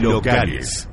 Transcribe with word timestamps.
Locales. 0.00 0.88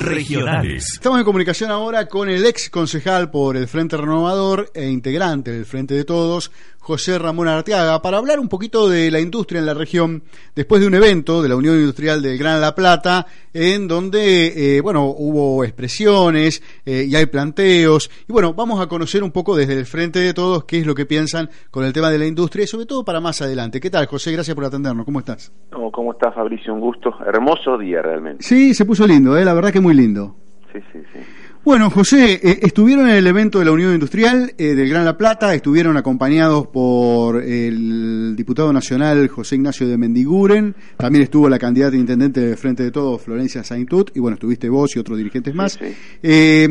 Regionales. 0.00 0.92
Estamos 0.94 1.18
en 1.18 1.24
comunicación 1.24 1.70
ahora 1.70 2.06
con 2.06 2.28
el 2.28 2.44
ex 2.44 2.70
concejal 2.70 3.30
por 3.30 3.56
el 3.56 3.66
Frente 3.66 3.96
Renovador 3.96 4.70
e 4.74 4.88
integrante 4.88 5.50
del 5.50 5.64
Frente 5.64 5.94
de 5.94 6.04
Todos, 6.04 6.50
José 6.78 7.18
Ramón 7.18 7.48
Arteaga, 7.48 8.00
para 8.00 8.18
hablar 8.18 8.38
un 8.38 8.48
poquito 8.48 8.88
de 8.88 9.10
la 9.10 9.18
industria 9.18 9.58
en 9.58 9.66
la 9.66 9.74
región, 9.74 10.22
después 10.54 10.80
de 10.80 10.86
un 10.86 10.94
evento 10.94 11.42
de 11.42 11.48
la 11.48 11.56
Unión 11.56 11.74
Industrial 11.76 12.22
del 12.22 12.38
Gran 12.38 12.60
La 12.60 12.74
Plata, 12.74 13.26
en 13.52 13.88
donde, 13.88 14.76
eh, 14.76 14.80
bueno, 14.80 15.06
hubo 15.06 15.64
expresiones 15.64 16.62
eh, 16.84 17.06
y 17.08 17.16
hay 17.16 17.26
planteos. 17.26 18.08
Y 18.28 18.32
bueno, 18.32 18.54
vamos 18.54 18.80
a 18.80 18.86
conocer 18.86 19.24
un 19.24 19.32
poco 19.32 19.56
desde 19.56 19.72
el 19.72 19.86
Frente 19.86 20.20
de 20.20 20.32
Todos 20.32 20.64
qué 20.64 20.78
es 20.78 20.86
lo 20.86 20.94
que 20.94 21.06
piensan 21.06 21.50
con 21.70 21.84
el 21.84 21.92
tema 21.92 22.10
de 22.10 22.18
la 22.18 22.26
industria 22.26 22.64
y 22.64 22.68
sobre 22.68 22.86
todo 22.86 23.04
para 23.04 23.20
más 23.20 23.42
adelante. 23.42 23.80
¿Qué 23.80 23.90
tal, 23.90 24.06
José? 24.06 24.30
Gracias 24.30 24.54
por 24.54 24.64
atendernos. 24.64 25.04
¿Cómo 25.04 25.18
estás? 25.18 25.52
¿Cómo 25.70 26.12
estás, 26.12 26.34
Fabricio? 26.34 26.74
Un 26.74 26.80
gusto. 26.80 27.14
Hermoso 27.26 27.78
día, 27.78 28.02
realmente. 28.02 28.44
Sí, 28.44 28.74
se 28.74 28.84
puso 28.84 29.06
lindo, 29.06 29.36
¿eh? 29.36 29.44
la 29.44 29.54
verdad 29.54 29.72
que 29.72 29.80
muy 29.86 29.94
lindo. 29.94 30.34
Sí, 30.72 30.80
sí, 30.92 30.98
sí. 31.12 31.20
Bueno, 31.64 31.90
José, 31.90 32.34
eh, 32.34 32.58
estuvieron 32.62 33.08
en 33.08 33.14
el 33.14 33.26
evento 33.28 33.60
de 33.60 33.66
la 33.66 33.70
Unión 33.70 33.92
Industrial 33.92 34.50
eh, 34.58 34.74
del 34.74 34.88
Gran 34.88 35.04
La 35.04 35.16
Plata, 35.16 35.54
estuvieron 35.54 35.96
acompañados 35.96 36.66
por 36.66 37.40
el 37.40 38.34
diputado 38.34 38.72
nacional 38.72 39.28
José 39.28 39.54
Ignacio 39.54 39.86
de 39.86 39.96
Mendiguren, 39.96 40.74
también 40.96 41.22
estuvo 41.22 41.48
la 41.48 41.60
candidata 41.60 41.94
intendente 41.94 42.40
del 42.40 42.56
Frente 42.56 42.82
de 42.82 42.90
Todos, 42.90 43.22
Florencia 43.22 43.62
Saintut, 43.62 44.10
y 44.16 44.18
bueno, 44.18 44.34
estuviste 44.34 44.68
vos 44.68 44.96
y 44.96 44.98
otros 44.98 45.18
dirigentes 45.18 45.54
más. 45.54 45.78
Eh, 46.20 46.66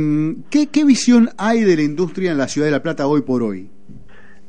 ¿qué, 0.49 0.83
visión 0.83 1.29
hay 1.38 1.61
de 1.61 1.77
la 1.77 1.83
industria 1.83 2.31
en 2.31 2.38
la 2.38 2.49
ciudad 2.49 2.67
de 2.67 2.71
La 2.71 2.83
Plata 2.83 3.07
hoy 3.07 3.21
por 3.21 3.43
hoy? 3.43 3.69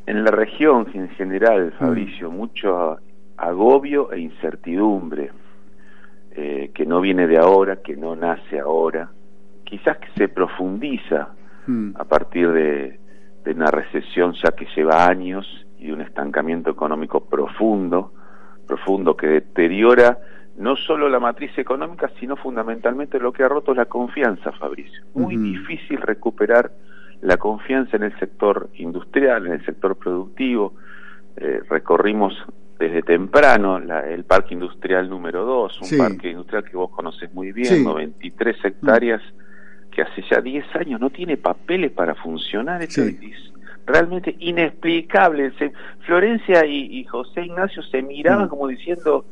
En 0.07 0.25
la 0.25 0.33
región 0.33 0.89
en 0.93 1.09
general, 1.11 1.73
mm. 1.73 1.79
Fabricio, 1.79 2.33
mucho 2.33 2.97
agobio 3.37 4.13
e 4.13 4.19
incertidumbre, 4.19 5.31
que 6.37 6.85
no 6.87 7.01
viene 7.01 7.27
de 7.27 7.39
ahora, 7.39 7.77
que 7.77 7.97
no 7.97 8.15
nace 8.15 8.61
ahora 8.61 9.11
quizás 9.67 9.99
que 9.99 10.09
se 10.17 10.29
profundiza 10.29 11.29
hmm. 11.67 11.91
a 11.97 12.05
partir 12.05 12.51
de, 12.53 13.01
una 13.55 13.71
recesión 13.71 14.35
ya 14.43 14.53
que 14.53 14.67
lleva 14.75 15.07
años 15.07 15.47
y 15.79 15.87
de 15.87 15.93
un 15.93 16.01
estancamiento 16.01 16.71
económico 16.71 17.29
profundo, 17.29 18.13
profundo 18.67 19.17
que 19.17 19.29
deteriora 19.29 20.19
no 20.57 20.75
solo 20.75 21.09
la 21.09 21.21
matriz 21.21 21.57
económica, 21.57 22.11
sino 22.19 22.35
fundamentalmente 22.37 23.21
lo 23.21 23.33
que 23.33 23.45
ha 23.45 23.49
roto 23.49 23.73
la 23.75 23.85
confianza, 23.85 24.51
Fabricio. 24.53 25.05
Muy 25.15 25.37
difícil 25.37 26.01
recuperar 26.01 26.73
la 27.21 27.37
confianza 27.37 27.97
en 27.97 28.05
el 28.05 28.19
sector 28.19 28.71
industrial, 28.75 29.47
en 29.47 29.53
el 29.53 29.65
sector 29.65 29.97
productivo. 29.97 30.75
Eh, 31.37 31.61
recorrimos 31.69 32.35
desde 32.79 33.03
temprano 33.03 33.79
el 33.79 34.25
parque 34.25 34.55
industrial 34.55 35.09
número 35.09 35.45
2, 35.45 35.93
un 35.93 35.99
parque 35.99 36.31
industrial 36.31 36.65
que 36.65 36.77
vos 36.77 36.91
conoces 36.91 37.33
muy 37.33 37.53
bien, 37.53 37.85
93 37.85 38.57
hectáreas 38.65 39.23
que 39.91 40.03
hace 40.03 40.23
ya 40.31 40.41
10 40.41 40.65
años 40.77 41.01
no 41.01 41.09
tiene 41.09 41.39
papeles 41.39 41.91
para 41.93 42.15
funcionar. 42.15 42.83
Esto 42.83 43.03
es 43.03 43.53
realmente 43.87 44.37
inexplicable. 44.41 45.53
Florencia 46.05 46.67
y, 46.67 47.03
José 47.05 47.43
Ignacio 47.43 47.83
se 47.83 48.03
miraban 48.03 48.45
mm. 48.45 48.49
como 48.49 48.69
diciendo, 48.69 49.25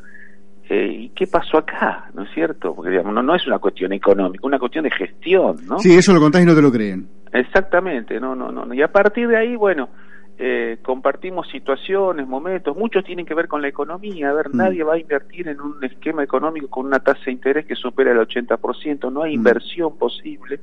eh, 0.71 0.87
¿y 1.01 1.09
qué 1.11 1.27
pasó 1.27 1.59
acá? 1.59 2.11
¿No 2.15 2.23
es 2.23 2.31
cierto? 2.33 2.75
Porque 2.75 2.91
digamos, 2.91 3.13
no, 3.13 3.23
no 3.23 3.35
es 3.35 3.47
una 3.47 3.59
cuestión 3.59 3.93
económica, 3.93 4.47
una 4.47 4.59
cuestión 4.59 4.85
de 4.85 4.91
gestión, 4.91 5.57
¿no? 5.69 5.79
Sí, 5.81 5.95
eso 5.95 6.15
lo 6.15 6.21
contás 6.21 6.43
y 6.43 6.47
no 6.47 6.55
te 6.55 6.63
lo 6.63 6.73
creen. 6.73 7.09
Exactamente, 7.31 8.19
no, 8.19 8.35
no, 8.35 8.51
no. 8.51 8.73
Y 8.73 8.81
a 8.81 8.89
partir 8.89 9.29
de 9.29 9.37
ahí, 9.37 9.57
bueno, 9.57 9.91
eh, 10.37 10.79
compartimos 10.83 11.49
situaciones, 11.49 12.27
momentos, 12.27 12.77
muchos 12.77 13.05
tienen 13.05 13.25
que 13.25 13.35
ver 13.35 13.47
con 13.47 13.63
la 13.63 13.69
economía, 13.69 14.31
a 14.31 14.33
ver, 14.33 14.49
mm. 14.49 14.57
nadie 14.57 14.83
va 14.83 14.95
a 14.95 14.99
invertir 14.99 15.47
en 15.49 15.61
un 15.61 15.83
esquema 15.85 16.25
económico 16.25 16.69
con 16.69 16.87
una 16.87 16.99
tasa 16.99 17.21
de 17.27 17.33
interés 17.33 17.67
que 17.67 17.77
supera 17.77 18.11
el 18.11 18.19
80%, 18.19 19.13
no 19.13 19.23
hay 19.23 19.33
mm. 19.33 19.35
inversión 19.35 19.97
posible, 19.97 20.59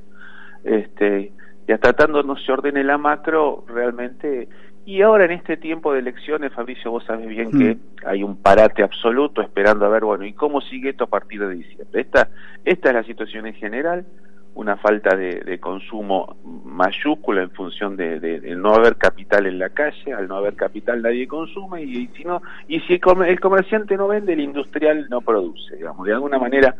este, 0.66 1.32
y 1.68 1.72
hasta 1.72 1.94
tanto 1.94 2.22
no 2.22 2.36
se 2.36 2.52
ordene 2.52 2.84
la 2.84 2.98
macro, 2.98 3.64
realmente, 3.68 4.50
y 4.86 5.02
ahora 5.04 5.24
en 5.24 5.32
este 5.32 5.56
tiempo 5.56 5.94
de 5.94 6.00
elecciones, 6.00 6.52
Fabricio, 6.52 6.92
vos 6.92 7.06
sabes 7.06 7.28
bien 7.28 7.52
que 7.52 7.76
mm. 7.76 7.80
hay 8.06 8.24
un 8.24 8.36
parate 8.36 8.84
absoluto 8.84 9.42
esperando 9.42 9.86
a 9.86 9.90
ver, 9.90 10.04
bueno, 10.04 10.26
¿y 10.26 10.34
cómo 10.34 10.60
sigue 10.60 10.90
esto 10.90 11.06
a 11.06 11.10
partir 11.10 11.40
de 11.40 11.56
diciembre? 11.56 12.02
Esta, 12.02 12.28
esta 12.66 12.90
es 12.90 12.96
la 12.96 13.04
situación 13.04 13.48
en 13.48 13.54
general, 13.54 14.06
una 14.54 14.78
falta 14.78 15.16
de, 15.16 15.60
consumo 15.60 16.36
mayúscula 16.44 17.44
en 17.44 17.52
función 17.52 17.96
de, 17.96 18.42
no 18.58 18.74
haber 18.74 18.98
capital 18.98 19.46
en 19.46 19.60
la 19.60 19.70
calle, 19.70 20.14
al 20.14 20.28
no 20.28 20.36
haber 20.36 20.56
capital 20.56 21.02
nadie 21.02 21.28
consume 21.28 21.84
y, 21.84 22.08
si 22.08 22.24
no 22.24 22.42
y 22.68 22.80
si 22.82 22.94
el, 22.94 23.40
comerciante 23.40 23.96
no 23.96 24.08
vende, 24.08 24.34
el 24.34 24.42
industrial 24.42 25.08
no 25.10 25.22
produce, 25.22 25.78
digamos, 25.78 26.06
de 26.06 26.14
alguna 26.14 26.38
manera 26.38 26.76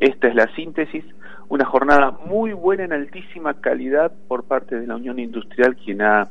esta 0.00 0.28
es 0.28 0.34
la 0.34 0.48
síntesis, 0.54 1.04
una 1.48 1.64
jornada 1.64 2.18
muy 2.26 2.52
buena 2.52 2.84
en 2.84 2.92
altísima 2.92 3.54
calidad 3.54 4.12
por 4.28 4.44
parte 4.44 4.78
de 4.78 4.86
la 4.86 4.96
Unión 4.96 5.18
Industrial 5.18 5.76
quien 5.76 6.02
ha 6.02 6.28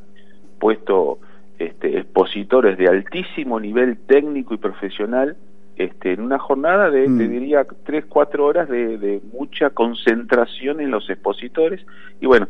puesto 0.60 1.20
este, 1.58 1.98
expositores 1.98 2.78
de 2.78 2.88
altísimo 2.88 3.60
nivel 3.60 3.98
técnico 3.98 4.54
y 4.54 4.58
profesional 4.58 5.38
este, 5.76 6.14
en 6.14 6.22
una 6.22 6.40
jornada 6.40 6.90
de, 6.90 7.08
mm. 7.08 7.18
te 7.18 7.28
diría, 7.28 7.66
tres, 7.86 8.06
cuatro 8.08 8.46
horas 8.46 8.70
de, 8.70 9.22
mucha 9.32 9.72
concentración 9.72 10.80
en 10.82 10.92
los 10.92 11.10
expositores. 11.10 11.82
Y 12.22 12.26
bueno, 12.26 12.48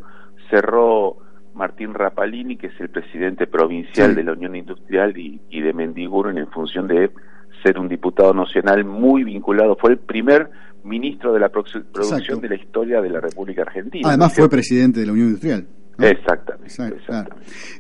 cerró 0.50 1.18
Martín 1.54 1.94
Rapalini, 1.94 2.58
que 2.58 2.68
es 2.68 2.80
el 2.80 2.90
presidente 2.90 3.48
provincial 3.48 4.16
de 4.16 4.24
la 4.24 4.34
Unión 4.34 4.56
Industrial 4.56 5.14
y, 5.18 5.62
de 5.62 5.74
Mendiguren, 5.74 6.38
en 6.38 6.48
función 6.48 6.88
de 6.88 7.12
ser 7.64 7.80
un 7.80 7.88
diputado 7.88 8.34
nacional 8.34 8.84
muy 8.84 9.24
vinculado. 9.24 9.78
Fue 9.80 9.92
el 9.92 9.98
primer 10.00 10.50
ministro 10.84 11.32
de 11.32 11.40
la 11.40 11.50
producción 11.50 12.42
de 12.42 12.50
la 12.50 12.56
historia 12.56 13.02
de 13.02 13.10
la 13.10 13.22
República 13.22 13.62
Argentina. 13.62 14.10
Además, 14.10 14.36
fue 14.36 14.50
presidente 14.50 15.00
de 15.00 15.06
la 15.06 15.14
Unión 15.14 15.28
Industrial. 15.28 15.66
Exactamente. 16.00 16.74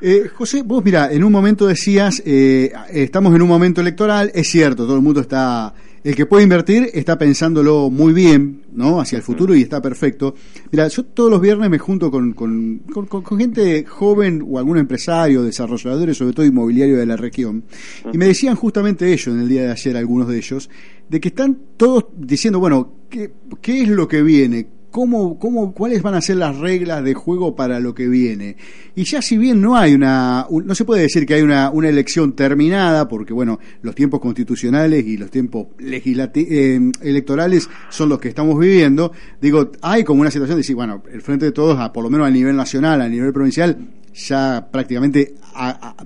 Eh, 0.02 0.30
José, 0.34 0.62
vos 0.64 0.84
mira, 0.84 1.12
en 1.12 1.24
un 1.24 1.32
momento 1.32 1.66
decías, 1.66 2.22
eh, 2.26 2.72
estamos 2.92 3.34
en 3.36 3.42
un 3.42 3.48
momento 3.48 3.82
electoral, 3.82 4.32
es 4.34 4.48
cierto, 4.50 4.86
todo 4.86 4.96
el 4.96 5.02
mundo 5.02 5.22
está, 5.22 5.74
el 6.04 6.16
que 6.16 6.28
puede 6.28 6.44
invertir 6.44 6.90
está 6.94 7.18
pensándolo 7.18 7.90
muy 7.90 8.14
bien, 8.14 8.66
¿no? 8.72 9.02
Hacia 9.02 9.18
el 9.18 9.24
futuro 9.24 9.56
y 9.56 9.64
está 9.64 9.82
perfecto. 9.82 10.36
Mira, 10.72 10.88
yo 10.90 11.06
todos 11.06 11.32
los 11.32 11.42
viernes 11.42 11.70
me 11.72 11.80
junto 11.80 12.12
con, 12.12 12.34
con, 12.34 12.80
con, 13.08 13.40
gente 13.40 13.84
joven 13.86 14.46
o 14.48 14.60
algún 14.60 14.78
empresario, 14.78 15.42
desarrolladores, 15.42 16.16
sobre 16.16 16.34
todo 16.34 16.46
inmobiliario 16.46 16.98
de 16.98 17.08
la 17.08 17.18
región, 17.18 17.64
y 18.12 18.18
me 18.18 18.28
decían 18.28 18.56
justamente 18.56 19.12
ellos 19.12 19.28
en 19.28 19.42
el 19.42 19.50
día 19.50 19.64
de 19.64 19.72
ayer, 19.72 19.98
algunos 19.98 20.28
de 20.28 20.38
ellos, 20.38 20.70
de 21.10 21.20
que 21.20 21.30
están 21.30 21.58
todos 21.78 22.06
diciendo, 22.16 22.60
bueno, 22.60 22.94
¿qué, 23.10 23.34
qué 23.60 23.82
es 23.82 23.90
lo 23.90 24.08
que 24.08 24.22
viene? 24.22 24.68
Cómo, 24.94 25.40
cómo, 25.40 25.74
cuáles 25.74 26.04
van 26.04 26.14
a 26.14 26.22
ser 26.22 26.38
las 26.38 26.56
reglas 26.60 27.04
de 27.04 27.16
juego 27.16 27.56
para 27.56 27.80
lo 27.80 27.96
que 27.96 28.08
viene. 28.08 28.58
Y 28.94 29.06
ya 29.06 29.24
si 29.24 29.40
bien 29.40 29.60
no 29.60 29.76
hay 29.76 29.96
una, 29.96 30.46
no 30.52 30.76
se 30.76 30.86
puede 30.86 31.02
decir 31.02 31.26
que 31.26 31.34
hay 31.34 31.42
una, 31.42 31.72
una 31.72 31.90
elección 31.90 32.36
terminada, 32.36 33.08
porque 33.08 33.34
bueno, 33.34 33.58
los 33.82 33.96
tiempos 33.96 34.20
constitucionales 34.20 35.04
y 35.04 35.18
los 35.18 35.32
tiempos 35.32 35.66
eh, 35.80 36.92
electorales 37.02 37.68
son 37.90 38.10
los 38.10 38.20
que 38.20 38.30
estamos 38.30 38.58
viviendo, 38.60 39.12
digo, 39.42 39.72
hay 39.82 40.04
como 40.04 40.22
una 40.22 40.30
situación 40.30 40.58
de 40.58 40.60
decir, 40.60 40.76
bueno, 40.76 41.02
el 41.12 41.22
Frente 41.22 41.46
de 41.46 41.52
Todos, 41.52 41.80
a, 41.80 41.92
por 41.92 42.04
lo 42.04 42.12
menos 42.12 42.28
a 42.28 42.30
nivel 42.30 42.56
nacional, 42.56 43.02
a 43.02 43.10
nivel 43.10 43.34
provincial, 43.34 43.76
ya 44.14 44.68
prácticamente 44.72 45.34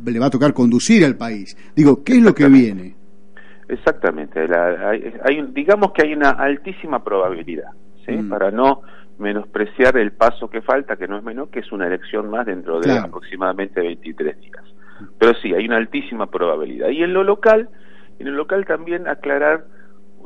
le 0.06 0.20
va 0.20 0.28
a 0.28 0.30
tocar 0.30 0.54
conducir 0.54 1.04
al 1.04 1.18
país. 1.18 1.58
Digo, 1.76 2.06
¿qué 2.06 2.14
es 2.14 2.22
lo 2.22 2.34
que 2.34 2.48
viene? 2.48 2.96
Exactamente, 3.68 4.48
hay, 5.26 5.42
digamos 5.54 5.92
que 5.92 6.04
hay 6.04 6.14
una 6.14 6.30
altísima 6.30 7.04
probabilidad 7.04 7.72
Mm. 8.08 8.30
para 8.30 8.52
no 8.52 8.82
menospreciar 9.20 9.98
el 9.98 10.12
paso 10.12 10.50
que 10.50 10.62
falta, 10.62 10.96
que 10.96 11.08
no 11.08 11.18
es 11.18 11.24
menor, 11.24 11.50
que 11.50 11.60
es 11.60 11.72
una 11.72 11.88
elección 11.88 12.30
más 12.30 12.46
dentro 12.46 12.80
de 12.80 12.92
aproximadamente 12.92 13.82
23 13.82 14.40
días. 14.40 14.64
Pero 15.18 15.34
sí, 15.42 15.54
hay 15.54 15.66
una 15.66 15.78
altísima 15.78 16.28
probabilidad. 16.28 16.90
Y 16.90 17.04
en 17.04 17.14
lo 17.14 17.24
local, 17.24 17.70
en 18.20 18.28
el 18.28 18.36
local 18.36 18.66
también 18.66 19.08
aclarar, 19.08 19.66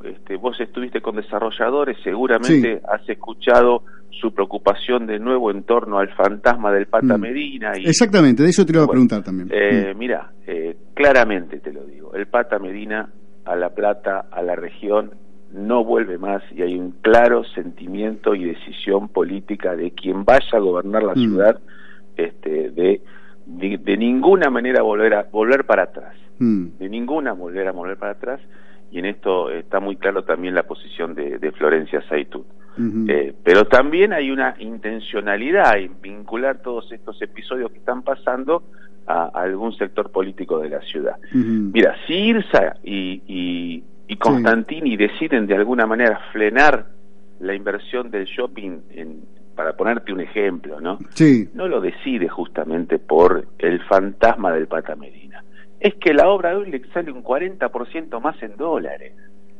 este, 0.03 0.35
vos 0.35 0.59
estuviste 0.59 1.01
con 1.01 1.15
desarrolladores, 1.15 1.97
seguramente 2.03 2.81
has 2.87 3.07
escuchado 3.07 3.83
su 4.19 4.33
preocupación 4.33 5.07
de 5.07 5.19
nuevo 5.19 5.51
en 5.51 5.63
torno 5.63 5.97
al 5.97 6.09
fantasma 6.13 6.71
del 6.71 6.87
Pata 6.87 7.17
mm. 7.17 7.21
Medina. 7.21 7.71
Y, 7.77 7.87
Exactamente, 7.87 8.43
de 8.43 8.49
eso 8.49 8.65
te 8.65 8.73
iba 8.73 8.83
a 8.83 8.87
preguntar 8.87 9.23
también. 9.23 9.49
Eh, 9.51 9.93
mm. 9.93 9.97
Mira, 9.97 10.31
eh, 10.45 10.75
claramente 10.93 11.59
te 11.59 11.71
lo 11.71 11.83
digo, 11.85 12.13
el 12.13 12.27
Pata 12.27 12.59
Medina 12.59 13.09
a 13.45 13.55
La 13.55 13.69
Plata, 13.69 14.25
a 14.31 14.41
la 14.41 14.55
región, 14.55 15.11
no 15.53 15.83
vuelve 15.83 16.17
más 16.17 16.41
y 16.51 16.61
hay 16.61 16.77
un 16.77 16.91
claro 17.01 17.43
sentimiento 17.43 18.35
y 18.35 18.45
decisión 18.45 19.09
política 19.09 19.75
de 19.75 19.91
quien 19.91 20.23
vaya 20.23 20.49
a 20.53 20.59
gobernar 20.59 21.03
la 21.03 21.13
mm. 21.13 21.19
ciudad 21.19 21.59
este, 22.15 22.71
de, 22.71 23.01
de, 23.45 23.97
ninguna 23.97 24.49
manera 24.49 24.81
volver 24.81 25.13
a 25.13 25.23
volver 25.31 25.65
para 25.65 25.83
atrás 25.83 26.15
mm. 26.39 26.65
de 26.79 26.89
ninguna 26.89 27.33
volver 27.33 27.67
a 27.67 27.71
volver 27.71 27.97
para 27.97 28.13
atrás 28.13 28.39
y 28.91 28.99
en 28.99 29.05
esto 29.05 29.49
está 29.49 29.79
muy 29.79 29.95
claro 29.95 30.23
también 30.23 30.53
la 30.55 30.63
posición 30.63 31.15
de, 31.15 31.51
Florencia 31.57 32.01
Saitut 32.07 32.45
eh, 33.09 33.33
pero 33.43 33.65
también 33.65 34.13
hay 34.13 34.31
una 34.31 34.55
intencionalidad 34.59 35.77
en 35.77 35.99
vincular 36.01 36.61
todos 36.61 36.89
estos 36.91 37.21
episodios 37.21 37.69
que 37.71 37.79
están 37.79 38.01
pasando 38.01 38.63
a, 39.07 39.25
algún 39.33 39.75
sector 39.75 40.09
político 40.09 40.59
de 40.59 40.69
la 40.69 40.79
ciudad. 40.81 41.17
Mira, 41.33 41.95
si 42.07 42.13
Irsa 42.13 42.77
y, 42.81 43.21
y 43.27 43.83
Constantini 44.17 44.97
deciden 44.97 45.47
de 45.47 45.55
alguna 45.55 45.85
manera 45.85 46.19
frenar 46.31 46.87
la 47.39 47.55
inversión 47.55 48.11
del 48.11 48.25
shopping 48.25 48.79
en, 48.91 49.21
para 49.55 49.73
ponerte 49.73 50.13
un 50.13 50.21
ejemplo, 50.21 50.79
¿no? 50.79 50.99
Sí. 51.09 51.49
No 51.53 51.67
lo 51.67 51.81
decide 51.81 52.27
justamente 52.27 52.99
por 52.99 53.47
el 53.59 53.81
fantasma 53.83 54.51
del 54.51 54.67
Pata 54.67 54.95
Medina. 54.95 55.43
Es 55.79 55.95
que 55.95 56.13
la 56.13 56.29
obra 56.29 56.51
de 56.51 56.55
hoy 56.57 56.71
le 56.71 56.81
sale 56.93 57.11
un 57.11 57.23
40% 57.23 58.21
más 58.21 58.41
en 58.43 58.55
dólares. 58.55 59.13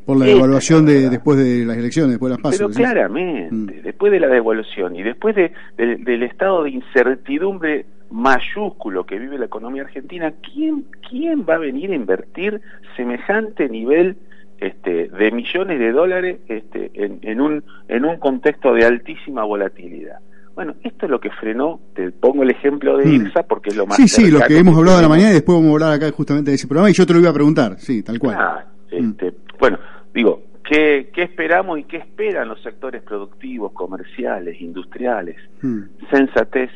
Por 0.05 0.17
la 0.17 0.25
devaluación 0.25 0.85
de, 0.85 1.09
después 1.09 1.37
de 1.37 1.63
las 1.65 1.77
elecciones, 1.77 2.11
después 2.11 2.31
de 2.31 2.37
las 2.37 2.43
pasos. 2.43 2.59
Pero 2.59 2.69
claramente, 2.71 3.53
mm. 3.53 3.83
después 3.83 4.11
de 4.11 4.19
la 4.19 4.27
devaluación 4.27 4.95
y 4.95 5.03
después 5.03 5.35
de, 5.35 5.51
del 5.77 6.23
estado 6.23 6.63
de 6.63 6.71
incertidumbre 6.71 7.85
mayúsculo 8.09 9.05
que 9.05 9.17
vive 9.17 9.37
la 9.37 9.45
economía 9.45 9.83
argentina, 9.83 10.33
¿quién, 10.41 10.85
quién 11.09 11.45
va 11.47 11.55
a 11.55 11.59
venir 11.59 11.91
a 11.91 11.95
invertir 11.95 12.61
semejante 12.95 13.69
nivel 13.69 14.17
este, 14.61 15.09
de 15.09 15.31
millones 15.31 15.79
de 15.79 15.91
dólares 15.91 16.39
este, 16.47 16.91
en, 16.93 17.19
en, 17.23 17.41
un, 17.41 17.63
en 17.87 18.05
un 18.05 18.17
contexto 18.17 18.73
de 18.73 18.85
altísima 18.85 19.43
volatilidad. 19.43 20.19
Bueno, 20.53 20.75
esto 20.83 21.07
es 21.07 21.09
lo 21.09 21.19
que 21.19 21.31
frenó, 21.31 21.79
te 21.95 22.11
pongo 22.11 22.43
el 22.43 22.51
ejemplo 22.51 22.95
de 22.95 23.05
mm. 23.05 23.13
IRSA 23.13 23.43
porque 23.43 23.69
es 23.69 23.75
lo 23.75 23.87
más... 23.87 23.97
Sí, 23.97 24.07
sí, 24.07 24.29
lo 24.29 24.39
que 24.41 24.57
hemos 24.57 24.77
hablado 24.77 24.97
de 24.97 25.03
la 25.03 25.09
mañana 25.09 25.31
y 25.31 25.33
después 25.33 25.57
vamos 25.57 25.71
a 25.71 25.73
hablar 25.73 25.93
acá 25.93 26.11
justamente 26.11 26.51
de 26.51 26.55
ese 26.55 26.67
programa 26.67 26.91
y 26.91 26.93
yo 26.93 27.05
te 27.07 27.13
lo 27.13 27.19
iba 27.19 27.31
a 27.31 27.33
preguntar, 27.33 27.79
sí, 27.79 28.03
tal 28.03 28.19
cual. 28.19 28.35
Ah, 28.39 28.65
este, 28.91 29.33
Bueno, 29.59 29.79
digo, 30.13 30.43
¿qué, 30.63 31.09
¿qué 31.11 31.23
esperamos 31.23 31.79
y 31.79 31.85
qué 31.85 31.97
esperan 31.97 32.47
los 32.47 32.61
sectores 32.61 33.01
productivos, 33.01 33.71
comerciales, 33.71 34.61
industriales? 34.61 35.37
Mm. 35.63 35.81
Sensatez, 36.11 36.69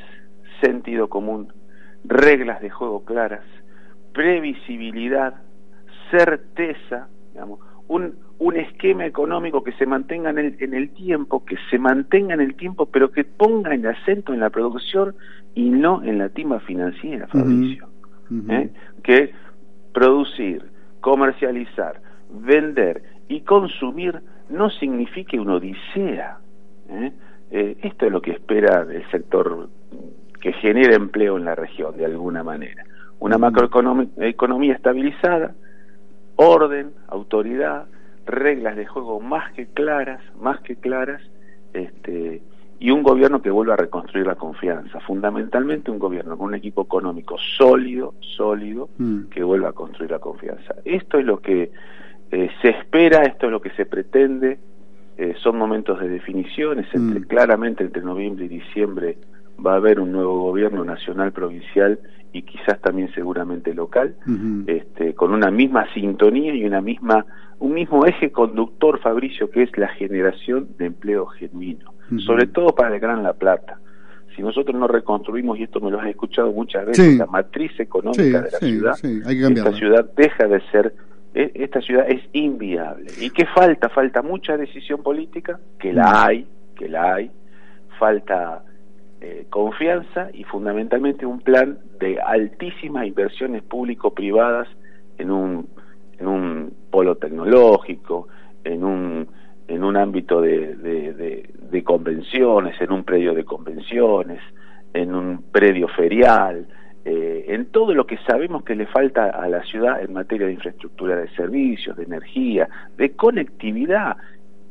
sentido 0.60 1.08
común, 1.08 1.54
reglas 2.04 2.62
de 2.62 2.72
juego 2.72 3.06
claras, 3.06 3.44
previsibilidad, 4.12 5.36
certeza, 6.10 7.10
digamos, 7.34 7.60
un, 7.88 8.16
un 8.40 8.56
esquema 8.58 9.06
económico 9.06 9.64
que 9.64 9.72
se 9.74 9.86
mantenga 9.86 10.30
en 10.30 10.38
el, 10.40 10.56
en 10.60 10.74
el 10.74 10.90
tiempo, 10.90 11.46
que 11.46 11.58
se 11.70 11.78
mantenga 11.78 12.34
en 12.34 12.42
el 12.42 12.56
tiempo, 12.56 12.88
pero 12.88 13.12
que 13.12 13.24
ponga 13.24 13.74
el 13.74 13.86
acento 13.86 14.34
en 14.34 14.40
la 14.40 14.50
producción 14.50 15.16
y 15.54 15.70
no 15.70 16.04
en 16.04 16.18
la 16.18 16.30
timba 16.30 16.60
financiera, 16.60 17.28
Fabricio. 17.28 17.88
¿Eh? 18.50 18.70
Que 19.04 19.32
producir, 19.94 20.64
comercializar, 21.00 22.02
vender 22.32 23.04
y 23.28 23.42
consumir 23.42 24.20
no 24.50 24.70
signifique 24.70 25.40
una 25.40 25.56
odisea. 25.56 26.40
¿eh? 26.90 27.12
Eh, 27.52 27.78
esto 27.84 28.08
es 28.08 28.12
lo 28.12 28.22
que 28.22 28.32
espera 28.32 28.86
el 28.90 29.10
sector 29.12 29.70
que 30.42 30.54
genera 30.54 30.96
empleo 30.96 31.38
en 31.38 31.46
la 31.46 31.56
región, 31.56 31.96
de 31.98 32.06
alguna 32.06 32.44
manera. 32.44 32.84
Una 33.20 33.38
macroeconomía 33.38 34.74
estabilizada, 34.74 35.56
orden, 36.36 36.94
autoridad, 37.08 37.88
reglas 38.26 38.76
de 38.76 38.86
juego 38.86 39.20
más 39.20 39.52
que 39.54 39.68
claras, 39.68 40.22
más 40.40 40.60
que 40.62 40.76
claras, 40.76 41.22
este, 41.74 42.42
y 42.80 42.92
un 42.92 43.04
gobierno 43.04 43.42
que 43.42 43.50
vuelva 43.50 43.76
a 43.76 43.78
reconstruir 43.78 44.28
la 44.28 44.36
confianza, 44.36 45.00
fundamentalmente 45.02 45.92
un 45.92 46.00
gobierno 46.00 46.38
con 46.38 46.48
un 46.48 46.56
equipo 46.56 46.84
económico 46.84 47.38
sólido, 47.58 48.16
sólido, 48.20 48.90
mm. 48.98 49.26
que 49.26 49.44
vuelva 49.44 49.70
a 49.70 49.74
construir 49.74 50.12
la 50.12 50.20
confianza. 50.20 50.76
Esto 50.84 51.18
es 51.18 51.26
lo 51.26 51.40
que 51.42 51.72
eh, 52.32 52.50
se 52.62 52.70
espera, 52.70 53.24
esto 53.24 53.46
es 53.46 53.52
lo 53.52 53.62
que 53.62 53.70
se 53.72 53.86
pretende, 53.86 54.60
eh, 55.18 55.34
son 55.42 55.58
momentos 55.58 56.00
de 56.00 56.10
definiciones, 56.10 56.88
entre, 56.94 57.22
mm. 57.22 57.24
claramente 57.24 57.84
entre 57.84 58.02
noviembre 58.02 58.46
y 58.46 58.50
diciembre 58.50 59.18
va 59.64 59.74
a 59.74 59.78
haber 59.78 60.00
un 60.00 60.12
nuevo 60.12 60.42
gobierno 60.42 60.84
nacional, 60.84 61.32
provincial 61.32 62.00
y 62.32 62.42
quizás 62.42 62.82
también 62.82 63.10
seguramente 63.14 63.74
local, 63.74 64.16
este, 64.68 65.14
con 65.14 65.32
una 65.32 65.52
misma 65.52 65.92
sintonía 65.94 66.54
y 66.54 66.66
una 66.66 66.82
misma, 66.82 67.26
un 67.60 67.74
mismo 67.74 68.06
eje 68.06 68.32
conductor, 68.32 69.00
Fabricio, 69.00 69.50
que 69.50 69.64
es 69.64 69.78
la 69.78 69.88
generación 69.88 70.68
de 70.78 70.88
empleo 70.88 71.28
genuino, 71.28 71.94
sobre 72.18 72.48
todo 72.48 72.76
para 72.76 72.94
el 72.94 73.00
Gran 73.00 73.24
La 73.24 73.34
Plata. 73.34 73.80
Si 74.36 74.42
nosotros 74.42 74.78
no 74.78 74.86
reconstruimos, 74.86 75.58
y 75.58 75.64
esto 75.64 75.80
me 75.80 75.90
lo 75.90 76.02
has 76.02 76.08
escuchado 76.08 76.52
muchas 76.52 76.86
veces, 76.88 77.18
la 77.18 77.26
matriz 77.26 77.72
económica 77.80 78.42
de 78.42 78.52
la 78.52 78.60
ciudad, 78.60 78.98
esta 79.02 79.72
ciudad 79.72 80.10
deja 80.18 80.48
de 80.48 80.62
ser 80.72 80.94
e, 81.34 81.52
esta 81.54 81.82
ciudad 81.82 82.06
es 82.10 82.22
inviable. 82.34 83.12
¿Y 83.22 83.30
qué 83.30 83.46
falta? 83.46 83.88
Falta 83.90 84.22
mucha 84.22 84.58
decisión 84.58 85.04
política, 85.04 85.60
que 85.80 85.94
la 85.94 86.26
hay, 86.26 86.48
que 86.76 86.90
la 86.90 87.16
hay, 87.16 87.32
falta 87.98 88.62
confianza 89.50 90.30
y 90.34 90.44
fundamentalmente 90.44 91.26
un 91.26 91.40
plan 91.40 91.78
de 92.00 92.20
altísimas 92.20 93.08
inversiones 93.08 93.64
público-privadas 93.64 94.68
en 95.18 95.32
un, 95.32 95.68
en 96.20 96.28
un 96.28 96.74
polo 96.90 97.16
tecnológico, 97.16 98.28
en 98.64 98.84
un, 98.84 99.28
en 99.68 99.84
un 99.84 99.98
ámbito 99.98 100.42
de, 100.42 100.76
de, 100.76 101.84
convenciones, 101.84 102.80
en 102.82 102.92
un 102.92 103.04
predio 103.04 103.34
de 103.34 103.44
convenciones, 103.44 104.42
en 104.94 105.14
un 105.14 105.44
predio 105.52 105.88
ferial, 105.90 106.68
eh, 107.04 107.46
en 107.50 107.68
todo 107.68 107.94
lo 107.94 108.08
que 108.08 108.18
sabemos 108.28 108.64
que 108.64 108.76
le 108.76 108.88
falta 108.88 109.30
a 109.30 109.48
la 109.48 109.64
ciudad 109.64 110.02
en 110.02 110.14
materia 110.14 110.48
de 110.48 110.54
infraestructura 110.54 111.16
de 111.16 111.30
servicios, 111.36 111.96
de 111.96 112.04
energía, 112.04 112.68
de 112.98 113.12
conectividad 113.12 114.18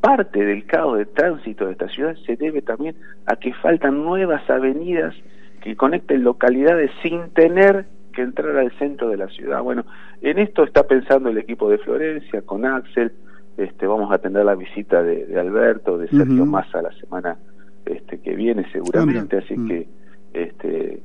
parte 0.05 0.45
del 0.45 0.67
caos 0.67 0.99
de 0.99 1.07
tránsito 1.07 1.65
de 1.65 1.73
esta 1.73 1.89
ciudad 1.89 2.15
se 2.27 2.37
debe 2.37 2.61
también 2.61 2.95
a 3.25 3.37
que 3.37 3.55
faltan 3.55 4.05
nuevas 4.05 4.49
avenidas 4.51 5.15
que 5.63 5.77
conecten 5.77 6.23
localidades 6.23 6.91
sin 7.03 7.31
tener 7.31 7.87
que 8.13 8.21
entrar 8.21 8.55
al 8.59 8.71
centro 8.73 9.09
de 9.09 9.17
la 9.17 9.29
ciudad. 9.29 9.63
Bueno, 9.63 9.87
en 10.21 10.39
esto 10.39 10.63
está 10.65 10.83
pensando 10.83 11.31
el 11.31 11.39
equipo 11.39 11.71
de 11.71 11.79
Florencia 11.79 12.43
con 12.43 12.67
Axel. 12.67 13.13
Este, 13.57 13.87
vamos 13.87 14.13
a 14.13 14.19
tener 14.19 14.45
la 14.45 14.55
visita 14.55 15.03
de, 15.03 15.41
Alberto, 15.41 15.97
de 15.97 16.09
Sergio 16.09 16.45
Massa 16.45 16.83
la 16.83 16.93
semana 16.93 17.39
este, 17.87 18.21
que 18.21 18.35
viene 18.35 18.71
seguramente, 18.73 19.39
así 19.39 19.57
mm. 19.57 19.69
que 19.69 19.89
este, 20.35 21.01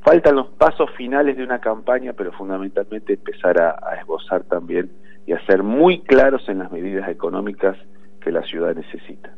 faltan 0.00 0.34
los 0.34 0.48
pasos 0.48 0.90
finales 0.96 1.36
de 1.36 1.44
una 1.44 1.60
campaña, 1.60 2.14
pero 2.14 2.32
fundamentalmente 2.32 3.12
empezar 3.12 3.60
a 3.60 3.94
esbozar 4.00 4.42
también 4.42 4.90
y 5.24 5.34
a 5.34 5.46
ser 5.46 5.62
muy 5.62 6.00
claros 6.00 6.48
en 6.48 6.58
las 6.58 6.72
medidas 6.72 7.08
económicas 7.08 7.76
que 8.30 8.38
la 8.38 8.46
ciudad 8.46 8.74
necesita. 8.74 9.34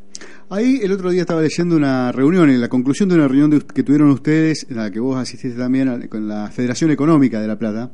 Ahí 0.49 0.81
el 0.83 0.91
otro 0.91 1.09
día 1.09 1.21
estaba 1.21 1.41
leyendo 1.41 1.75
una 1.75 2.11
reunión, 2.11 2.49
en 2.49 2.61
la 2.61 2.69
conclusión 2.69 3.09
de 3.09 3.15
una 3.15 3.27
reunión 3.27 3.59
que 3.61 3.81
tuvieron 3.81 4.11
ustedes, 4.11 4.67
en 4.69 4.77
la 4.77 4.91
que 4.91 4.99
vos 4.99 5.17
asististe 5.17 5.57
también 5.57 6.07
con 6.07 6.27
la 6.27 6.51
Federación 6.51 6.91
Económica 6.91 7.41
de 7.41 7.47
La 7.47 7.57
Plata, 7.57 7.91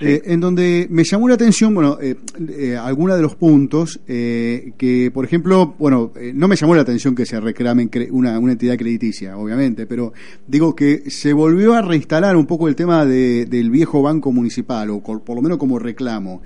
eh, 0.00 0.20
en 0.26 0.40
donde 0.40 0.88
me 0.90 1.04
llamó 1.04 1.28
la 1.28 1.36
atención, 1.36 1.74
bueno, 1.74 1.96
eh, 2.02 2.16
eh 2.50 2.76
algunos 2.76 3.16
de 3.16 3.22
los 3.22 3.36
puntos 3.36 4.00
eh, 4.06 4.72
que, 4.76 5.10
por 5.10 5.24
ejemplo, 5.24 5.74
bueno, 5.78 6.12
no 6.34 6.48
me 6.48 6.56
llamó 6.56 6.74
la 6.74 6.82
atención 6.82 7.14
que 7.14 7.24
se 7.24 7.40
reclamen 7.40 7.88
una, 8.10 8.38
una, 8.38 8.52
entidad 8.52 8.76
crediticia, 8.76 9.38
obviamente, 9.38 9.86
pero 9.86 10.12
digo 10.46 10.76
que 10.76 11.08
se 11.08 11.32
volvió 11.32 11.72
a 11.72 11.82
reinstalar 11.82 12.36
un 12.36 12.46
poco 12.46 12.68
el 12.68 12.76
tema 12.76 13.06
de, 13.06 13.46
del 13.46 13.70
viejo 13.70 14.02
banco 14.02 14.32
municipal, 14.32 14.90
o 14.90 15.00
por 15.00 15.34
lo 15.34 15.40
menos 15.40 15.56
como 15.56 15.78
reclamo. 15.78 16.42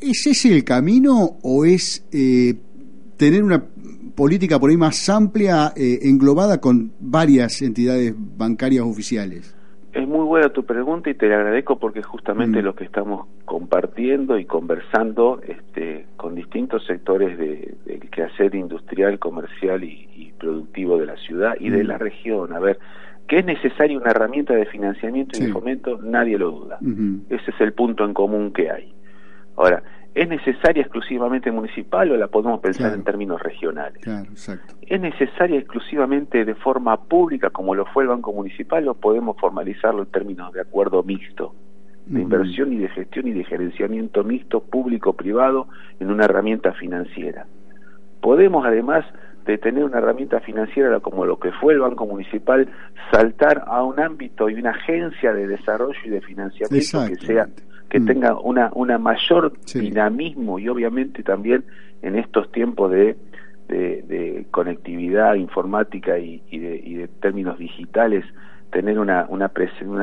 ¿Es 0.00 0.26
ese 0.26 0.54
el 0.54 0.64
camino 0.64 1.38
o 1.42 1.66
es 1.66 2.04
tener 3.20 3.44
una 3.44 3.62
política 4.16 4.58
por 4.58 4.70
ahí 4.70 4.78
más 4.78 5.06
amplia, 5.10 5.72
eh, 5.76 5.98
englobada 6.04 6.58
con 6.58 6.92
varias 7.00 7.60
entidades 7.60 8.14
bancarias 8.16 8.82
oficiales? 8.82 9.54
Es 9.92 10.08
muy 10.08 10.24
buena 10.24 10.48
tu 10.48 10.64
pregunta 10.64 11.10
y 11.10 11.14
te 11.14 11.28
la 11.28 11.36
agradezco 11.36 11.78
porque 11.78 12.02
justamente 12.02 12.62
mm. 12.62 12.64
lo 12.64 12.74
que 12.74 12.84
estamos 12.84 13.26
compartiendo 13.44 14.38
y 14.38 14.46
conversando 14.46 15.38
este, 15.46 16.06
con 16.16 16.34
distintos 16.34 16.86
sectores 16.86 17.36
del 17.36 17.76
de 17.84 18.08
quehacer 18.08 18.54
industrial, 18.54 19.18
comercial 19.18 19.84
y, 19.84 20.32
productivo 20.40 20.96
de 20.96 21.04
la 21.04 21.16
ciudad 21.16 21.52
y 21.60 21.68
de 21.68 21.84
mm. 21.84 21.86
la 21.86 21.98
región. 21.98 22.54
A 22.54 22.58
ver, 22.58 22.78
que 23.28 23.40
es 23.40 23.44
necesaria 23.44 23.98
una 23.98 24.12
herramienta 24.12 24.54
de 24.54 24.64
financiamiento 24.64 25.38
y 25.38 25.44
de 25.44 25.52
fomento, 25.52 25.98
nadie 26.02 26.38
lo 26.38 26.52
duda. 26.52 26.78
Ese 27.28 27.50
es 27.50 27.60
el 27.60 27.74
punto 27.74 28.06
en 28.06 28.14
común 28.14 28.50
que 28.54 28.70
hay. 28.70 28.94
Ahora, 29.56 29.82
¿es 30.14 30.28
necesaria 30.28 30.82
exclusivamente 30.82 31.50
municipal 31.50 32.10
o 32.10 32.16
la 32.16 32.28
podemos 32.28 32.60
pensar 32.60 32.94
en 32.94 33.04
términos 33.04 33.40
regionales? 33.42 34.02
Claro, 34.02 34.30
exacto. 34.30 34.74
¿Es 34.82 35.00
necesaria 35.00 35.58
exclusivamente 35.58 36.44
de 36.44 36.54
forma 36.54 36.96
pública 37.04 37.50
como 37.50 37.74
lo 37.74 37.86
fue 37.86 38.04
el 38.04 38.08
Banco 38.08 38.32
Municipal 38.32 38.86
o 38.88 38.94
podemos 38.94 39.36
formalizarlo 39.38 40.02
en 40.02 40.10
términos 40.10 40.52
de 40.52 40.60
acuerdo 40.60 41.02
mixto? 41.02 41.54
de 42.06 42.22
inversión 42.22 42.72
y 42.72 42.78
de 42.78 42.88
gestión 42.88 43.28
y 43.28 43.32
de 43.32 43.44
gerenciamiento 43.44 44.24
mixto 44.24 44.64
público-privado 44.64 45.68
en 46.00 46.10
una 46.10 46.24
herramienta 46.24 46.72
financiera. 46.72 47.46
Podemos 48.20 48.66
además 48.66 49.04
de 49.46 49.58
tener 49.58 49.84
una 49.84 49.98
herramienta 49.98 50.40
financiera 50.40 51.00
como 51.00 51.24
lo 51.24 51.38
que 51.38 51.50
fue 51.52 51.74
el 51.74 51.80
Banco 51.80 52.06
Municipal, 52.06 52.68
saltar 53.10 53.64
a 53.66 53.82
un 53.82 53.98
ámbito 53.98 54.48
y 54.48 54.54
una 54.54 54.70
agencia 54.70 55.32
de 55.32 55.46
desarrollo 55.46 55.98
y 56.04 56.10
de 56.10 56.20
financiamiento 56.20 57.06
que 57.08 57.26
sea 57.26 57.48
que 57.90 58.00
mm. 58.00 58.06
tenga 58.06 58.40
una, 58.40 58.70
una 58.74 58.98
mayor 58.98 59.52
dinamismo 59.74 60.58
y 60.58 60.68
obviamente 60.68 61.22
también 61.22 61.64
en 62.02 62.14
estos 62.16 62.50
tiempos 62.52 62.90
de, 62.92 63.16
de, 63.68 64.46
conectividad 64.50 65.34
informática 65.34 66.18
y, 66.18 66.42
y, 66.50 66.58
de, 66.58 66.80
y, 66.82 66.94
de, 66.94 67.08
términos 67.08 67.58
digitales, 67.58 68.24
tener 68.70 68.98
una, 68.98 69.26
una, 69.28 69.50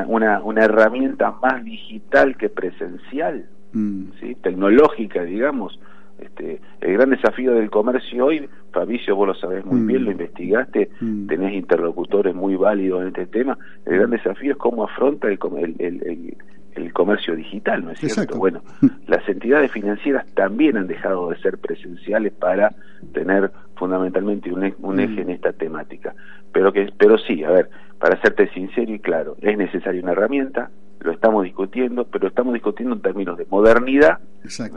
una, 0.05 0.41
una, 0.41 0.63
herramienta 0.63 1.31
más 1.41 1.63
digital 1.63 2.37
que 2.37 2.49
presencial. 2.49 3.45
mm. 3.71 4.03
¿sí? 4.19 4.35
tecnológica, 4.35 5.23
digamos. 5.23 5.79
Este, 6.19 6.59
el 6.81 6.93
gran 6.93 7.11
desafío 7.11 7.53
del 7.53 7.69
comercio 7.69 8.25
hoy, 8.25 8.49
Fabricio, 8.71 9.15
vos 9.15 9.27
lo 9.27 9.35
sabés 9.35 9.65
muy 9.65 9.81
bien, 9.81 10.05
lo 10.05 10.11
investigaste, 10.11 10.89
tenés 11.27 11.53
interlocutores 11.53 12.33
muy 12.33 12.55
válidos 12.55 13.01
en 13.01 13.07
este 13.09 13.27
tema, 13.27 13.57
el 13.85 13.97
gran 13.97 14.09
desafío 14.09 14.53
es 14.53 14.57
cómo 14.57 14.83
afronta 14.83 15.27
el, 15.27 15.37
el, 15.79 16.35
el 16.77 16.93
comercio 16.93 17.35
digital, 17.35 17.83
¿no 17.83 17.91
es 17.91 17.99
cierto? 17.99 18.37
Bueno, 18.37 18.61
las 19.07 19.27
entidades 19.27 19.71
financieras 19.71 20.25
también 20.33 20.77
han 20.77 20.87
dejado 20.87 21.29
de 21.29 21.37
ser 21.37 21.57
presenciales 21.57 22.33
para 22.33 22.73
tener 23.13 23.51
fundamentalmente 23.75 24.51
un, 24.51 24.73
un 24.79 24.99
eje 24.99 25.21
en 25.21 25.31
esta 25.31 25.51
temática. 25.53 26.13
Pero 26.51 26.71
que 26.71 26.91
pero 26.97 27.17
sí, 27.17 27.43
a 27.43 27.51
ver, 27.51 27.69
para 27.99 28.19
serte 28.21 28.47
sincero 28.53 28.91
y 28.91 28.99
claro, 28.99 29.35
es 29.41 29.57
necesaria 29.57 30.01
una 30.01 30.13
herramienta, 30.13 30.69
lo 30.99 31.11
estamos 31.11 31.43
discutiendo, 31.43 32.05
pero 32.05 32.27
estamos 32.27 32.53
discutiendo 32.53 32.95
en 32.95 33.01
términos 33.01 33.37
de 33.37 33.45
modernidad, 33.49 34.19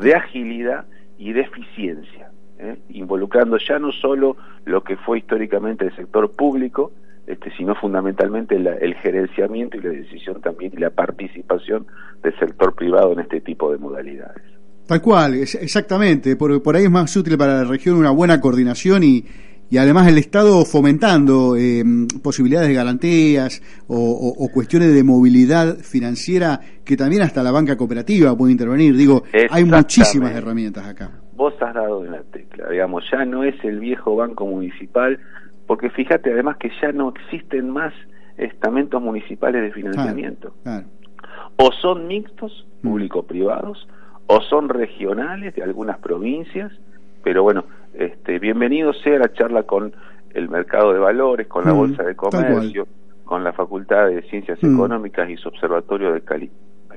de 0.02 0.14
agilidad 0.14 0.86
y 1.20 1.34
de 1.34 1.42
eficiencia, 1.42 2.30
¿eh? 2.58 2.78
involucrando 2.88 3.58
ya 3.58 3.78
no 3.78 3.92
solo 3.92 4.38
lo 4.64 4.82
que 4.82 4.96
fue 4.96 5.18
históricamente 5.18 5.84
el 5.84 5.94
sector 5.94 6.32
público, 6.32 6.92
este, 7.26 7.52
sino 7.56 7.74
fundamentalmente 7.74 8.56
el 8.56 8.94
gerenciamiento 8.94 9.76
y 9.76 9.82
la 9.82 9.90
decisión 9.90 10.40
también 10.40 10.72
y 10.74 10.80
la 10.80 10.90
participación 10.90 11.86
del 12.22 12.36
sector 12.38 12.74
privado 12.74 13.12
en 13.12 13.20
este 13.20 13.42
tipo 13.42 13.70
de 13.70 13.78
modalidades. 13.78 14.42
Tal 14.86 15.02
cual, 15.02 15.34
exactamente. 15.34 16.34
Por, 16.36 16.60
por 16.62 16.74
ahí 16.74 16.84
es 16.84 16.90
más 16.90 17.14
útil 17.14 17.36
para 17.36 17.58
la 17.58 17.64
región 17.64 17.96
una 17.96 18.10
buena 18.10 18.40
coordinación 18.40 19.04
y, 19.04 19.24
y 19.70 19.78
además 19.78 20.08
el 20.08 20.18
Estado 20.18 20.64
fomentando 20.64 21.56
eh, 21.56 21.84
posibilidades 22.22 22.68
de 22.68 22.74
garantías 22.74 23.62
o, 23.86 24.48
cuestiones 24.52 24.92
de 24.92 25.04
movilidad 25.04 25.76
financiera 25.78 26.60
que 26.84 26.96
también 26.96 27.22
hasta 27.22 27.42
la 27.42 27.52
banca 27.52 27.76
cooperativa 27.76 28.36
puede 28.36 28.52
intervenir. 28.52 28.96
Digo, 28.96 29.22
hay 29.50 29.64
muchísimas 29.64 30.34
herramientas 30.34 30.86
acá. 30.86 31.10
Vos 31.34 31.54
has 31.62 31.72
dado 31.72 32.04
en 32.04 32.12
la 32.12 32.22
tecla, 32.24 32.68
digamos, 32.68 33.04
ya 33.10 33.24
no 33.24 33.44
es 33.44 33.54
el 33.64 33.78
viejo 33.78 34.16
banco 34.16 34.44
municipal 34.44 35.18
porque 35.66 35.88
fíjate 35.90 36.32
además 36.32 36.56
que 36.56 36.68
ya 36.82 36.90
no 36.90 37.10
existen 37.10 37.70
más 37.70 37.94
estamentos 38.36 39.00
municipales 39.00 39.62
de 39.62 39.72
financiamiento. 39.72 40.52
O 41.56 41.70
son 41.80 42.08
mixtos, 42.08 42.66
público-privados, 42.82 43.86
o 44.26 44.40
son 44.42 44.68
regionales 44.68 45.54
de 45.54 45.62
algunas 45.62 45.98
provincias, 45.98 46.72
pero 47.22 47.42
bueno, 47.42 47.64
este, 47.94 48.38
bienvenido 48.38 48.92
sea 48.92 49.18
la 49.18 49.32
charla 49.32 49.64
con 49.64 49.92
el 50.32 50.48
mercado 50.48 50.92
de 50.92 50.98
valores, 50.98 51.46
con 51.46 51.64
la 51.64 51.72
mm, 51.72 51.76
Bolsa 51.76 52.02
de 52.02 52.14
Comercio, 52.14 52.86
con 53.24 53.44
la 53.44 53.52
Facultad 53.52 54.08
de 54.08 54.22
Ciencias 54.22 54.62
mm. 54.62 54.74
Económicas 54.74 55.28
y 55.28 55.36
su 55.36 55.48
Observatorio 55.48 56.12
de 56.12 56.22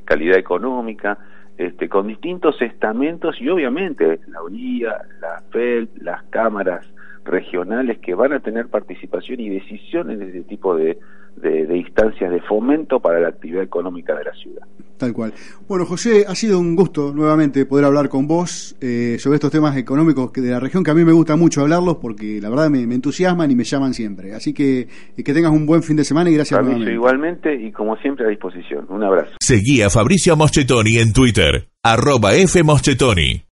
Calidad 0.06 0.38
Económica, 0.38 1.18
este, 1.58 1.88
con 1.88 2.08
distintos 2.08 2.62
estamentos 2.62 3.40
y 3.40 3.50
obviamente 3.50 4.20
la 4.28 4.42
UNIA, 4.42 5.02
la 5.20 5.42
FEL, 5.52 5.90
las 6.02 6.24
cámaras 6.24 6.86
regionales 7.26 8.00
que 8.00 8.14
van 8.16 8.34
a 8.34 8.40
tener 8.40 8.68
participación 8.68 9.40
y 9.40 9.50
decisión 9.50 10.12
en 10.12 10.22
este 10.22 10.42
tipo 10.42 10.76
de, 10.76 10.98
de, 11.38 11.78
instancias 11.78 12.32
de 12.32 12.42
fomento 12.42 13.00
para 13.00 13.20
la 13.20 13.30
actividad 13.30 13.64
económica 13.64 14.16
de 14.16 14.24
la 14.26 14.34
ciudad. 14.34 14.64
Tal 14.98 15.14
cual. 15.14 15.34
Bueno, 15.68 15.86
José, 15.86 16.26
ha 16.28 16.36
sido 16.36 16.60
un 16.60 16.76
gusto 16.76 17.14
nuevamente 17.14 17.66
poder 17.66 17.86
hablar 17.86 18.10
con 18.10 18.28
vos 18.28 18.76
eh, 18.80 19.18
sobre 19.20 19.36
estos 19.36 19.52
temas 19.52 19.76
económicos 19.76 20.32
de 20.34 20.50
la 20.50 20.60
región, 20.60 20.84
que 20.84 20.92
a 20.92 20.94
mí 20.94 21.04
me 21.04 21.12
gusta 21.12 21.36
mucho 21.36 21.62
hablarlos 21.62 21.98
porque 21.98 22.40
la 22.42 22.50
verdad 22.50 22.70
me, 22.70 22.82
entusiasman 22.84 23.50
y 23.52 23.56
me 23.56 23.64
llaman 23.64 23.94
siempre. 23.94 24.34
Así 24.34 24.54
que 24.54 24.88
que 25.16 25.34
tengas 25.34 25.52
un 25.52 25.66
buen 25.66 25.84
fin 25.84 25.96
de 25.96 26.04
semana 26.04 26.30
y 26.30 26.36
gracias 26.36 26.60
Fabricio, 26.60 26.92
igualmente 26.92 27.56
y 27.56 27.72
como 27.72 27.96
siempre 27.98 28.26
a 28.26 28.30
disposición. 28.30 28.86
Un 28.90 29.04
abrazo. 29.04 29.32
Seguí 29.40 29.82
a 29.82 29.90
Fabricio 29.90 30.36
Moschetoni 30.36 30.98
en 30.98 31.14
Twitter, 31.14 31.68
arroba 31.84 32.34
F. 32.36 32.62
Moschetoni. 32.64 33.44